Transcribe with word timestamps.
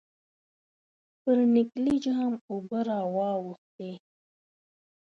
پر 1.21 1.37
نکلي 1.53 1.95
جام 2.05 2.33
اوبه 2.49 2.79
را 2.87 2.99
واوښتې. 3.15 3.91